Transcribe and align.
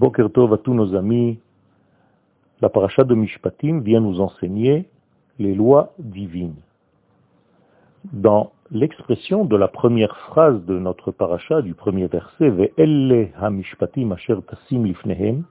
Boker 0.00 0.30
Tov 0.32 0.54
à 0.54 0.56
tous 0.56 0.72
nos 0.72 0.96
amis. 0.96 1.38
La 2.62 2.70
paracha 2.70 3.04
de 3.04 3.14
Mishpatim 3.14 3.80
vient 3.80 4.00
nous 4.00 4.22
enseigner 4.22 4.88
les 5.38 5.54
lois 5.54 5.92
divines. 5.98 6.56
Dans 8.10 8.52
l'expression 8.70 9.44
de 9.44 9.54
la 9.58 9.68
première 9.68 10.16
phrase 10.28 10.64
de 10.64 10.78
notre 10.78 11.10
paracha, 11.10 11.60
du 11.60 11.74
premier 11.74 12.06
verset, 12.06 12.48
Ve'elle 12.48 13.30
ha-mishpatim 13.38 14.10
asher 14.12 14.38
tasim 14.48 14.84
lifnehem, 14.84 15.44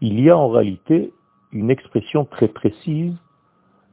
il 0.00 0.18
y 0.18 0.28
a 0.28 0.36
en 0.36 0.48
réalité 0.48 1.12
une 1.52 1.70
expression 1.70 2.24
très 2.24 2.48
précise 2.48 3.14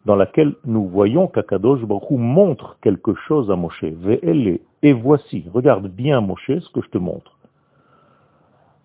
dans 0.05 0.15
laquelle 0.15 0.55
nous 0.65 0.87
voyons 0.87 1.27
qu'Akadosh 1.27 1.85
Baruch 1.85 2.09
montre 2.09 2.79
quelque 2.81 3.13
chose 3.27 3.51
à 3.51 3.55
Moshe. 3.55 3.83
Ve'elle, 3.83 4.61
et 4.81 4.93
voici, 4.93 5.45
regarde 5.53 5.89
bien 5.89 6.21
Moshe 6.21 6.57
ce 6.59 6.69
que 6.71 6.81
je 6.81 6.89
te 6.89 6.97
montre. 6.97 7.37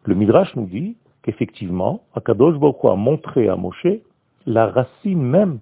Le 0.09 0.14
Midrash 0.14 0.56
nous 0.56 0.64
dit 0.64 0.96
qu'effectivement, 1.20 2.00
Akadosh 2.14 2.57
Baruch 2.57 2.82
a 2.85 2.94
montré 2.94 3.50
à 3.50 3.57
Moshe 3.57 3.98
la 4.46 4.68
racine 4.68 5.21
même 5.21 5.58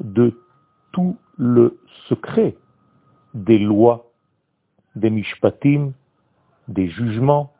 de 0.00 0.36
tout 0.90 1.16
le 1.38 1.78
secret 2.08 2.56
des 3.34 3.60
lois, 3.60 4.10
des 4.96 5.10
mishpatim, 5.10 5.92
des 6.66 6.88
jugements, 6.88 7.52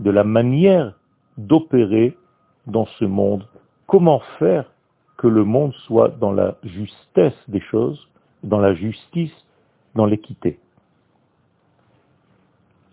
de 0.00 0.10
la 0.10 0.24
manière 0.24 0.98
d'opérer 1.38 2.18
dans 2.66 2.86
ce 2.98 3.04
monde. 3.04 3.46
Comment 3.86 4.22
faire 4.40 4.72
que 5.18 5.28
le 5.28 5.44
monde 5.44 5.72
soit 5.86 6.08
dans 6.08 6.32
la 6.32 6.56
justesse 6.64 7.38
des 7.46 7.60
choses, 7.60 8.08
dans 8.42 8.58
la 8.58 8.74
justice, 8.74 9.46
dans 9.94 10.06
l'équité? 10.06 10.58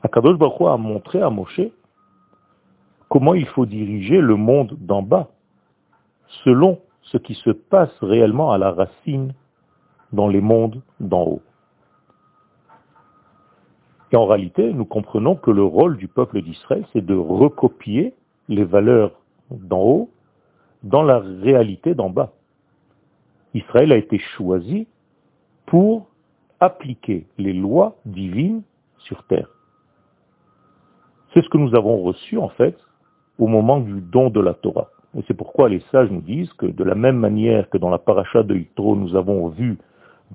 Akadosh 0.03 0.37
Baruch 0.37 0.61
a 0.61 0.77
montré 0.77 1.23
à 1.23 1.31
Moshe 1.31 1.71
comment 3.11 3.33
il 3.33 3.45
faut 3.45 3.65
diriger 3.65 4.21
le 4.21 4.37
monde 4.37 4.77
d'en 4.79 5.01
bas, 5.01 5.31
selon 6.45 6.79
ce 7.01 7.17
qui 7.17 7.33
se 7.35 7.49
passe 7.49 7.93
réellement 8.01 8.53
à 8.53 8.57
la 8.57 8.71
racine 8.71 9.33
dans 10.13 10.29
les 10.29 10.39
mondes 10.39 10.81
d'en 11.01 11.23
haut. 11.23 11.41
Et 14.13 14.15
en 14.15 14.25
réalité, 14.25 14.71
nous 14.71 14.85
comprenons 14.85 15.35
que 15.35 15.51
le 15.51 15.63
rôle 15.63 15.97
du 15.97 16.07
peuple 16.07 16.41
d'Israël, 16.41 16.85
c'est 16.93 17.05
de 17.05 17.13
recopier 17.13 18.13
les 18.47 18.63
valeurs 18.63 19.11
d'en 19.49 19.81
haut 19.81 20.09
dans 20.83 21.03
la 21.03 21.19
réalité 21.19 21.93
d'en 21.95 22.09
bas. 22.09 22.31
Israël 23.53 23.91
a 23.91 23.97
été 23.97 24.19
choisi 24.19 24.87
pour 25.65 26.07
appliquer 26.61 27.27
les 27.37 27.53
lois 27.53 27.97
divines 28.05 28.61
sur 28.99 29.25
terre. 29.25 29.49
C'est 31.33 31.41
ce 31.41 31.49
que 31.49 31.57
nous 31.57 31.75
avons 31.75 32.01
reçu 32.03 32.37
en 32.37 32.49
fait 32.49 32.77
au 33.41 33.47
moment 33.47 33.79
du 33.79 33.99
don 33.99 34.29
de 34.29 34.39
la 34.39 34.53
Torah. 34.53 34.89
Et 35.17 35.23
c'est 35.27 35.33
pourquoi 35.33 35.67
les 35.67 35.81
sages 35.91 36.11
nous 36.11 36.21
disent 36.21 36.53
que 36.53 36.67
de 36.67 36.83
la 36.83 36.95
même 36.95 37.17
manière 37.17 37.69
que 37.69 37.77
dans 37.77 37.89
la 37.89 37.97
paracha 37.97 38.43
de 38.43 38.55
Yitro, 38.55 38.95
nous 38.95 39.15
avons 39.15 39.49
vu 39.49 39.79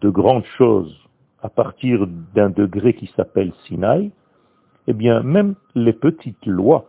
de 0.00 0.10
grandes 0.10 0.44
choses 0.58 0.94
à 1.40 1.48
partir 1.48 2.06
d'un 2.34 2.50
degré 2.50 2.94
qui 2.94 3.06
s'appelle 3.16 3.52
Sinaï, 3.64 4.10
eh 4.88 4.92
bien 4.92 5.22
même 5.22 5.54
les 5.76 5.92
petites 5.92 6.44
lois 6.46 6.86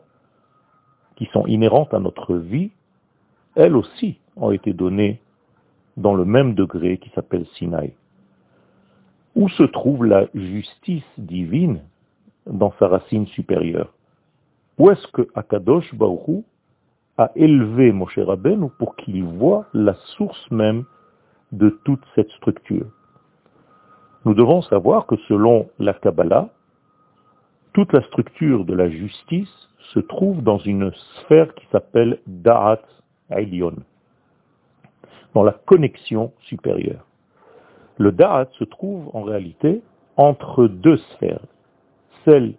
qui 1.15 1.25
sont 1.27 1.45
inhérentes 1.45 1.93
à 1.93 1.99
notre 1.99 2.35
vie 2.35 2.71
elles 3.55 3.75
aussi 3.75 4.19
ont 4.35 4.51
été 4.51 4.71
données 4.73 5.19
dans 5.97 6.13
le 6.13 6.25
même 6.25 6.53
degré 6.53 6.99
qui 6.99 7.09
s'appelle 7.09 7.45
Sinaï. 7.57 7.93
Où 9.35 9.49
se 9.49 9.63
trouve 9.63 10.05
la 10.05 10.27
justice 10.33 11.03
divine 11.17 11.81
dans 12.45 12.71
sa 12.79 12.87
racine 12.87 13.25
supérieure? 13.27 13.91
Où 14.77 14.91
est-ce 14.91 15.07
que 15.07 15.27
Akadosh 15.33 15.93
Baruch 15.95 16.43
a 17.17 17.31
élevé 17.35 17.91
Moshe 17.91 18.19
Rabbeinu 18.19 18.69
pour 18.77 18.95
qu'il 18.95 19.23
voit 19.23 19.65
la 19.73 19.95
source 20.17 20.51
même 20.51 20.85
de 21.51 21.69
toute 21.83 22.03
cette 22.13 22.29
structure? 22.31 22.85
Nous 24.25 24.35
devons 24.35 24.61
savoir 24.61 25.07
que 25.07 25.15
selon 25.27 25.69
la 25.79 25.93
Kabbalah, 25.93 26.49
toute 27.73 27.91
la 27.93 28.03
structure 28.03 28.65
de 28.65 28.73
la 28.73 28.89
justice 28.89 29.69
se 29.93 29.99
trouve 29.99 30.43
dans 30.43 30.57
une 30.59 30.91
sphère 31.21 31.53
qui 31.55 31.65
s'appelle 31.71 32.19
Da'at 32.27 32.81
dans 35.33 35.43
la 35.43 35.51
connexion 35.51 36.31
supérieure. 36.41 37.05
Le 37.97 38.11
Da'at 38.11 38.47
se 38.59 38.63
trouve 38.63 39.09
en 39.13 39.23
réalité 39.23 39.81
entre 40.17 40.67
deux 40.67 40.97
sphères, 40.97 41.45
celle 42.25 42.53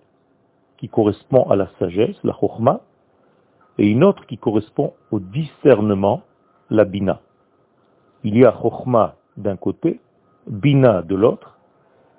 qui 0.79 0.89
correspond 0.89 1.43
à 1.51 1.57
la 1.57 1.69
sagesse, 1.79 2.17
la 2.25 2.33
Chokhmah, 2.33 2.81
et 3.79 3.87
une 3.87 4.05
autre 4.05 4.27
qui 4.27 4.39
correspond 4.39 4.95
au 5.11 5.21
discernement, 5.21 6.23
la 6.71 6.85
Bina. 6.85 7.21
Il 8.25 8.37
y 8.37 8.45
a 8.45 8.53
Chokhmah 8.53 9.17
d'un 9.37 9.57
côté, 9.57 10.01
Bina 10.47 11.03
de 11.03 11.15
l'autre, 11.15 11.59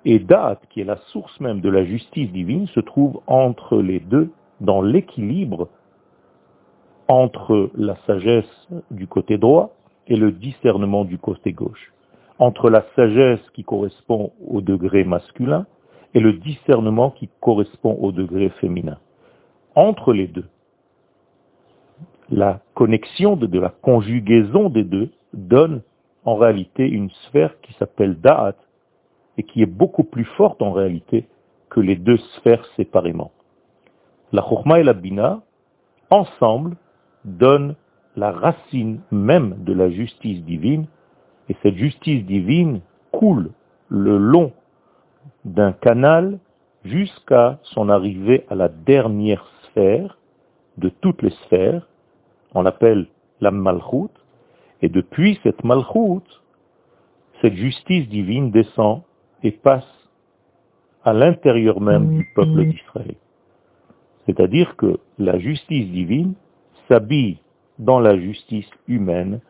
et 0.04 0.18
Da'at, 0.18 0.60
qui 0.70 0.80
est 0.80 0.84
la 0.84 0.96
source 1.08 1.38
même 1.40 1.60
de 1.60 1.68
la 1.68 1.84
justice 1.84 2.30
divine, 2.32 2.66
se 2.68 2.80
trouve 2.80 3.20
entre 3.26 3.82
les 3.82 4.00
deux 4.00 4.30
dans 4.60 4.80
l'équilibre 4.80 5.68
entre 7.08 7.70
la 7.74 7.96
sagesse 8.06 8.68
du 8.92 9.08
côté 9.08 9.36
droit 9.36 9.70
et 10.06 10.14
le 10.14 10.30
discernement 10.30 11.04
du 11.04 11.18
côté 11.18 11.52
gauche, 11.52 11.92
entre 12.38 12.70
la 12.70 12.84
sagesse 12.94 13.40
qui 13.52 13.64
correspond 13.64 14.32
au 14.46 14.60
degré 14.60 15.02
masculin 15.02 15.66
et 16.14 16.20
le 16.20 16.32
discernement 16.32 17.10
qui 17.10 17.28
correspond 17.40 17.96
au 18.00 18.12
degré 18.12 18.48
féminin. 18.60 18.98
Entre 19.74 20.12
les 20.12 20.26
deux, 20.26 20.46
la 22.30 22.60
connexion 22.74 23.36
de, 23.36 23.58
la 23.58 23.70
conjugaison 23.70 24.68
des 24.68 24.84
deux 24.84 25.10
donne 25.32 25.82
en 26.24 26.36
réalité 26.36 26.88
une 26.88 27.10
sphère 27.26 27.60
qui 27.60 27.72
s'appelle 27.74 28.20
Da'at 28.20 28.56
et 29.38 29.42
qui 29.42 29.62
est 29.62 29.66
beaucoup 29.66 30.04
plus 30.04 30.24
forte 30.24 30.62
en 30.62 30.72
réalité 30.72 31.26
que 31.70 31.80
les 31.80 31.96
deux 31.96 32.18
sphères 32.36 32.64
séparément. 32.76 33.32
La 34.32 34.42
Chokhmah 34.42 34.80
et 34.80 34.84
la 34.84 34.92
Bina, 34.92 35.42
ensemble, 36.10 36.76
donne 37.24 37.74
la 38.16 38.32
racine 38.32 39.00
même 39.10 39.56
de 39.64 39.72
la 39.72 39.90
justice 39.90 40.42
divine, 40.44 40.86
et 41.48 41.56
cette 41.62 41.76
justice 41.76 42.24
divine 42.26 42.80
coule 43.12 43.50
le 43.88 44.18
long 44.18 44.52
d'un 45.44 45.72
canal 45.72 46.38
jusqu'à 46.84 47.58
son 47.62 47.88
arrivée 47.88 48.44
à 48.48 48.54
la 48.54 48.68
dernière 48.68 49.46
sphère 49.64 50.18
de 50.78 50.88
toutes 50.88 51.22
les 51.22 51.34
sphères, 51.44 51.86
on 52.54 52.62
l'appelle 52.62 53.06
la 53.40 53.50
malchoute, 53.50 54.18
et 54.82 54.88
depuis 54.88 55.38
cette 55.42 55.62
malchoute, 55.64 56.42
cette 57.40 57.54
justice 57.54 58.08
divine 58.08 58.50
descend 58.50 59.02
et 59.42 59.50
passe 59.50 59.86
à 61.04 61.12
l'intérieur 61.12 61.80
même 61.80 62.16
du 62.16 62.24
peuple 62.34 62.64
d'Israël. 62.66 63.14
C'est-à-dire 64.26 64.76
que 64.76 64.98
la 65.18 65.38
justice 65.38 65.90
divine 65.90 66.34
s'habille 66.88 67.38
dans 67.78 68.00
la 68.00 68.18
justice 68.18 68.68
humaine 68.86 69.40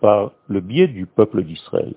par 0.00 0.32
le 0.48 0.60
biais 0.60 0.88
du 0.88 1.06
peuple 1.06 1.42
d'Israël. 1.42 1.94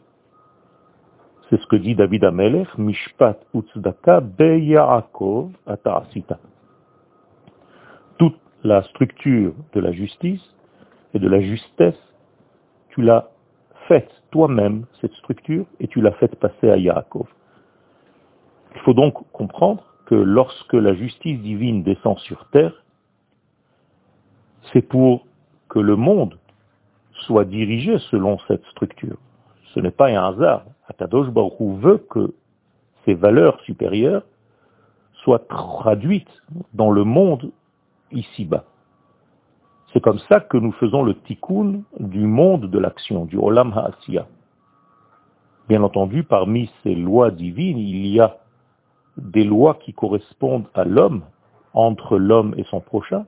C'est 1.49 1.59
ce 1.59 1.65
que 1.65 1.75
dit 1.75 1.95
David 1.95 2.23
Amelech, 2.25 2.77
Mishpat 2.77 3.39
Utzdaka 3.55 4.21
Beyaakov 4.21 5.51
Ata'asita. 5.65 6.37
Toute 8.19 8.39
la 8.63 8.83
structure 8.83 9.53
de 9.73 9.79
la 9.79 9.91
justice 9.91 10.43
et 11.15 11.19
de 11.19 11.27
la 11.27 11.41
justesse, 11.41 11.97
tu 12.89 13.01
l'as 13.01 13.29
faite 13.87 14.11
toi-même, 14.29 14.85
cette 15.01 15.13
structure, 15.13 15.65
et 15.79 15.87
tu 15.87 16.01
l'as 16.01 16.11
faite 16.13 16.35
passer 16.35 16.69
à 16.69 16.77
Yaakov. 16.77 17.27
Il 18.75 18.81
faut 18.81 18.93
donc 18.93 19.15
comprendre 19.31 19.83
que 20.05 20.13
lorsque 20.13 20.73
la 20.73 20.93
justice 20.93 21.41
divine 21.41 21.81
descend 21.81 22.19
sur 22.19 22.47
terre, 22.49 22.83
c'est 24.71 24.83
pour 24.83 25.25
que 25.67 25.79
le 25.79 25.95
monde 25.95 26.37
soit 27.25 27.45
dirigé 27.45 27.97
selon 28.11 28.37
cette 28.47 28.65
structure. 28.65 29.17
Ce 29.73 29.79
n'est 29.79 29.91
pas 29.91 30.09
un 30.09 30.33
hasard. 30.33 30.63
Akadosh 30.87 31.29
Baruch 31.29 31.53
veut 31.59 31.97
que 32.09 32.33
ces 33.05 33.13
valeurs 33.13 33.59
supérieures 33.61 34.23
soient 35.23 35.45
traduites 35.47 36.41
dans 36.73 36.91
le 36.91 37.03
monde 37.03 37.51
ici-bas. 38.11 38.65
C'est 39.93 40.01
comme 40.01 40.19
ça 40.29 40.39
que 40.39 40.57
nous 40.57 40.71
faisons 40.73 41.03
le 41.03 41.15
tikkun 41.15 41.81
du 41.99 42.25
monde 42.25 42.69
de 42.69 42.79
l'action, 42.79 43.25
du 43.25 43.37
Olam 43.37 43.73
Ha'asiya. 43.73 44.27
Bien 45.67 45.83
entendu, 45.83 46.23
parmi 46.23 46.69
ces 46.83 46.95
lois 46.95 47.31
divines, 47.31 47.77
il 47.77 48.07
y 48.07 48.19
a 48.19 48.37
des 49.17 49.43
lois 49.43 49.75
qui 49.75 49.93
correspondent 49.93 50.67
à 50.73 50.83
l'homme, 50.83 51.23
entre 51.73 52.17
l'homme 52.17 52.53
et 52.57 52.63
son 52.63 52.79
prochain, 52.79 53.25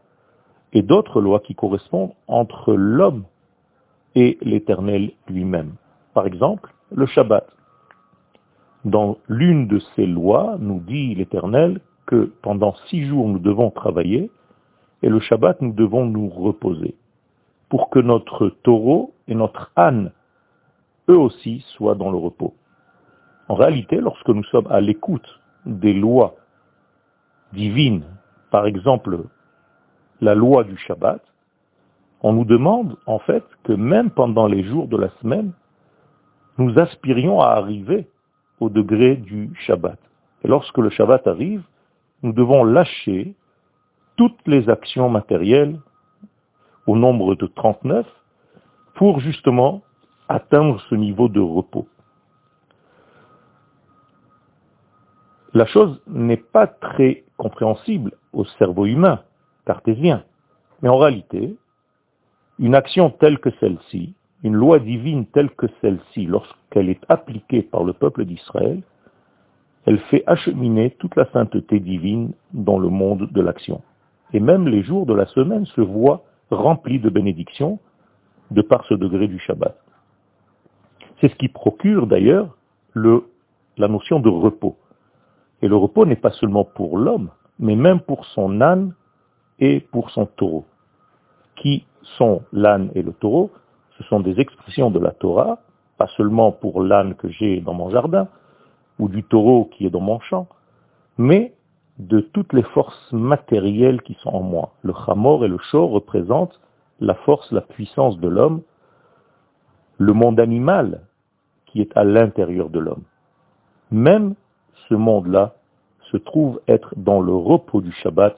et 0.73 0.81
d'autres 0.81 1.21
lois 1.21 1.39
qui 1.39 1.55
correspondent 1.55 2.13
entre 2.27 2.73
l'homme 2.73 3.25
et 4.15 4.37
l'Éternel 4.41 5.11
lui-même. 5.27 5.75
Par 6.13 6.27
exemple, 6.27 6.73
le 6.91 7.05
Shabbat. 7.05 7.47
Dans 8.83 9.17
l'une 9.27 9.67
de 9.67 9.79
ces 9.95 10.05
lois, 10.05 10.57
nous 10.59 10.79
dit 10.79 11.15
l'Éternel 11.15 11.81
que 12.07 12.33
pendant 12.41 12.75
six 12.89 13.05
jours 13.05 13.27
nous 13.27 13.39
devons 13.39 13.69
travailler, 13.69 14.31
et 15.03 15.09
le 15.09 15.19
Shabbat, 15.19 15.61
nous 15.61 15.73
devons 15.73 16.05
nous 16.05 16.29
reposer 16.29 16.95
pour 17.69 17.89
que 17.89 17.99
notre 17.99 18.49
taureau 18.49 19.13
et 19.27 19.35
notre 19.35 19.71
âne, 19.75 20.11
eux 21.09 21.17
aussi, 21.17 21.65
soient 21.77 21.95
dans 21.95 22.11
le 22.11 22.17
repos. 22.17 22.53
En 23.47 23.55
réalité, 23.55 23.97
lorsque 23.97 24.27
nous 24.27 24.43
sommes 24.45 24.67
à 24.69 24.81
l'écoute 24.81 25.39
des 25.65 25.93
lois 25.93 26.35
divines, 27.53 28.03
par 28.51 28.65
exemple 28.65 29.19
la 30.19 30.35
loi 30.35 30.63
du 30.63 30.77
Shabbat, 30.77 31.21
on 32.21 32.33
nous 32.33 32.45
demande 32.45 32.97
en 33.05 33.19
fait 33.19 33.43
que 33.63 33.73
même 33.73 34.11
pendant 34.11 34.47
les 34.47 34.63
jours 34.63 34.87
de 34.87 34.97
la 34.97 35.09
semaine, 35.21 35.53
nous 36.61 36.79
aspirions 36.79 37.41
à 37.41 37.47
arriver 37.49 38.07
au 38.59 38.69
degré 38.69 39.15
du 39.15 39.51
Shabbat. 39.65 39.99
Et 40.43 40.47
lorsque 40.47 40.77
le 40.77 40.89
Shabbat 40.89 41.27
arrive, 41.27 41.63
nous 42.23 42.33
devons 42.33 42.63
lâcher 42.63 43.33
toutes 44.15 44.39
les 44.45 44.69
actions 44.69 45.09
matérielles 45.09 45.79
au 46.85 46.95
nombre 46.95 47.35
de 47.35 47.47
39 47.47 48.05
pour 48.95 49.19
justement 49.19 49.81
atteindre 50.29 50.79
ce 50.89 50.95
niveau 50.95 51.27
de 51.27 51.39
repos. 51.39 51.87
La 55.53 55.65
chose 55.65 56.01
n'est 56.07 56.37
pas 56.37 56.67
très 56.67 57.23
compréhensible 57.37 58.13
au 58.31 58.45
cerveau 58.45 58.85
humain 58.85 59.21
cartésien, 59.65 60.23
mais 60.81 60.89
en 60.89 60.97
réalité, 60.97 61.55
une 62.59 62.75
action 62.75 63.09
telle 63.09 63.39
que 63.39 63.49
celle-ci, 63.59 64.13
une 64.43 64.55
loi 64.55 64.79
divine 64.79 65.25
telle 65.27 65.51
que 65.51 65.67
celle-ci, 65.81 66.25
lorsqu'elle 66.25 66.89
est 66.89 67.03
appliquée 67.09 67.61
par 67.61 67.83
le 67.83 67.93
peuple 67.93 68.25
d'Israël, 68.25 68.81
elle 69.85 69.99
fait 69.99 70.23
acheminer 70.27 70.91
toute 70.99 71.15
la 71.15 71.29
sainteté 71.31 71.79
divine 71.79 72.33
dans 72.53 72.79
le 72.79 72.89
monde 72.89 73.29
de 73.31 73.41
l'action. 73.41 73.81
Et 74.33 74.39
même 74.39 74.67
les 74.67 74.83
jours 74.83 75.05
de 75.05 75.13
la 75.13 75.25
semaine 75.27 75.65
se 75.65 75.81
voient 75.81 76.23
remplis 76.49 76.99
de 76.99 77.09
bénédictions 77.09 77.79
de 78.51 78.61
par 78.61 78.85
ce 78.85 78.93
degré 78.93 79.27
du 79.27 79.39
Shabbat. 79.39 79.77
C'est 81.19 81.29
ce 81.29 81.35
qui 81.35 81.47
procure 81.47 82.07
d'ailleurs 82.07 82.57
la 82.95 83.87
notion 83.87 84.19
de 84.19 84.29
repos. 84.29 84.75
Et 85.61 85.67
le 85.67 85.75
repos 85.75 86.05
n'est 86.05 86.15
pas 86.15 86.31
seulement 86.31 86.65
pour 86.65 86.97
l'homme, 86.97 87.29
mais 87.59 87.75
même 87.75 87.99
pour 88.01 88.25
son 88.25 88.61
âne 88.61 88.93
et 89.59 89.79
pour 89.79 90.09
son 90.09 90.25
taureau. 90.25 90.65
Qui 91.55 91.85
sont 92.17 92.41
l'âne 92.51 92.91
et 92.95 93.03
le 93.03 93.13
taureau 93.13 93.51
Ce 94.01 94.07
sont 94.07 94.19
des 94.19 94.39
expressions 94.39 94.89
de 94.89 94.97
la 94.97 95.11
Torah, 95.11 95.59
pas 95.97 96.07
seulement 96.17 96.51
pour 96.51 96.81
l'âne 96.81 97.13
que 97.13 97.29
j'ai 97.29 97.61
dans 97.61 97.75
mon 97.75 97.91
jardin, 97.91 98.27
ou 98.97 99.07
du 99.07 99.23
taureau 99.23 99.65
qui 99.65 99.85
est 99.85 99.91
dans 99.91 100.01
mon 100.01 100.19
champ, 100.21 100.47
mais 101.19 101.53
de 101.99 102.19
toutes 102.19 102.51
les 102.53 102.63
forces 102.63 103.11
matérielles 103.11 104.01
qui 104.01 104.15
sont 104.15 104.31
en 104.31 104.41
moi. 104.41 104.73
Le 104.81 104.93
chamor 105.05 105.45
et 105.45 105.47
le 105.47 105.59
shor 105.59 105.91
représentent 105.91 106.59
la 106.99 107.13
force, 107.13 107.51
la 107.51 107.61
puissance 107.61 108.19
de 108.19 108.27
l'homme, 108.27 108.61
le 109.99 110.13
monde 110.13 110.39
animal 110.39 111.01
qui 111.67 111.81
est 111.81 111.95
à 111.95 112.03
l'intérieur 112.03 112.69
de 112.69 112.79
l'homme. 112.79 113.03
Même 113.91 114.33
ce 114.89 114.95
monde-là 114.95 115.53
se 116.11 116.17
trouve 116.17 116.59
être 116.67 116.95
dans 116.97 117.21
le 117.21 117.35
repos 117.35 117.81
du 117.81 117.91
Shabbat 117.91 118.35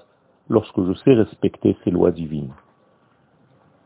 lorsque 0.49 0.83
je 0.83 0.93
sais 1.05 1.13
respecter 1.13 1.77
ces 1.85 1.91
lois 1.91 2.11
divines. 2.11 2.51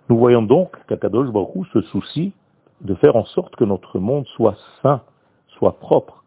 Nous 0.10 0.18
voyons 0.18 0.42
donc 0.42 0.78
qu'Akadosh 0.88 1.30
Baruch 1.30 1.68
se 1.74 1.82
soucie 1.82 2.34
de 2.82 2.96
faire 2.96 3.16
en 3.16 3.26
sorte 3.26 3.56
que 3.56 3.66
notre 3.66 4.00
monde 4.00 4.26
soit 4.28 4.56
sain, 4.82 5.02
soit 5.48 5.80
propre, 5.80 6.24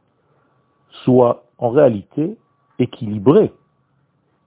soit 1.05 1.44
en 1.59 1.71
réalité 1.71 2.37
équilibré. 2.79 3.53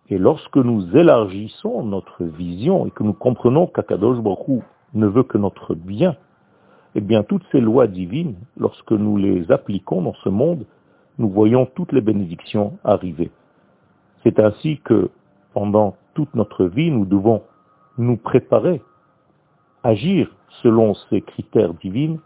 Et 0.09 0.17
lorsque 0.17 0.57
nous 0.57 0.95
élargissons 0.95 1.83
notre 1.83 2.23
vision 2.23 2.85
et 2.85 2.91
que 2.91 3.03
nous 3.03 3.13
comprenons 3.13 3.67
qu'Akadosh 3.67 4.19
Baruch 4.19 4.63
ne 4.93 5.07
veut 5.07 5.23
que 5.23 5.37
notre 5.37 5.73
bien, 5.73 6.15
eh 6.95 7.01
bien 7.01 7.23
toutes 7.23 7.45
ces 7.51 7.61
lois 7.61 7.87
divines, 7.87 8.35
lorsque 8.57 8.91
nous 8.91 9.17
les 9.17 9.51
appliquons 9.51 10.01
dans 10.01 10.13
ce 10.23 10.29
monde, 10.29 10.65
nous 11.17 11.29
voyons 11.29 11.65
toutes 11.65 11.91
les 11.91 12.01
bénédictions 12.01 12.77
arriver. 12.83 13.31
C'est 14.23 14.39
ainsi 14.39 14.79
que 14.83 15.09
pendant 15.53 15.95
toute 16.13 16.33
notre 16.35 16.65
vie, 16.65 16.91
nous 16.91 17.05
devons 17.05 17.41
nous 17.97 18.17
préparer, 18.17 18.81
agir 19.83 20.29
selon 20.61 20.93
ces 21.09 21.21
critères 21.21 21.73
divins 21.75 22.17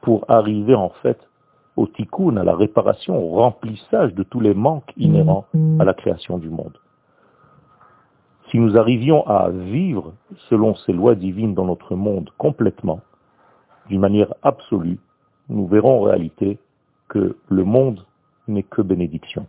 pour 0.00 0.24
arriver 0.28 0.74
en 0.74 0.90
fait 1.02 1.18
au 1.76 1.86
tikkun, 1.86 2.36
à 2.36 2.44
la 2.44 2.54
réparation, 2.54 3.18
au 3.18 3.36
remplissage 3.36 4.14
de 4.14 4.22
tous 4.22 4.40
les 4.40 4.54
manques 4.54 4.92
inhérents 4.96 5.46
à 5.78 5.84
la 5.84 5.94
création 5.94 6.38
du 6.38 6.50
monde. 6.50 6.76
Si 8.50 8.58
nous 8.58 8.76
arrivions 8.76 9.26
à 9.26 9.48
vivre 9.48 10.12
selon 10.50 10.74
ces 10.74 10.92
lois 10.92 11.14
divines 11.14 11.54
dans 11.54 11.64
notre 11.64 11.94
monde 11.94 12.28
complètement, 12.36 13.00
d'une 13.88 14.00
manière 14.00 14.34
absolue, 14.42 14.98
nous 15.48 15.66
verrons 15.66 16.00
en 16.00 16.02
réalité 16.02 16.58
que 17.08 17.36
le 17.48 17.64
monde 17.64 18.04
n'est 18.48 18.62
que 18.62 18.82
bénédiction. 18.82 19.46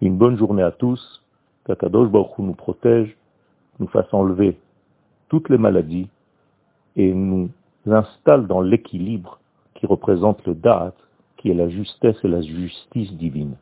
Une 0.00 0.16
bonne 0.16 0.36
journée 0.36 0.62
à 0.62 0.72
tous, 0.72 1.22
qu'Akadosh 1.64 2.08
Baruch 2.08 2.38
nous 2.38 2.54
protège, 2.54 3.16
nous 3.78 3.88
fasse 3.88 4.12
enlever 4.12 4.58
toutes 5.28 5.48
les 5.48 5.58
maladies 5.58 6.08
et 6.96 7.12
nous 7.12 7.50
installe 7.86 8.46
dans 8.46 8.60
l'équilibre 8.60 9.38
qui 9.74 9.86
représente 9.86 10.44
le 10.46 10.54
Da'at, 10.54 10.94
qui 11.36 11.50
est 11.50 11.54
la 11.54 11.68
justesse 11.68 12.16
et 12.24 12.28
la 12.28 12.42
justice 12.42 13.12
divine. 13.12 13.56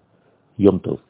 Yom 0.59 0.81
Tov. 0.81 1.01